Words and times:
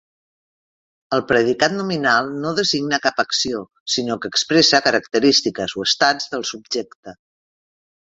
El 1.17 1.21
predicat 1.31 1.75
nominal 1.81 2.31
no 2.47 2.55
designa 2.61 3.01
cap 3.05 3.23
acció 3.25 3.63
sinó 3.99 4.19
que 4.25 4.33
expressa 4.35 4.83
característiques 4.89 5.81
o 5.83 5.89
estats 5.93 6.35
del 6.37 6.51
subjecte. 6.55 7.19